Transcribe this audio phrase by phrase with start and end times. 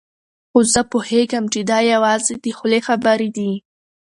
[0.51, 3.51] خو زه پوهېږم چې دا یوازې د خولې خبرې دي.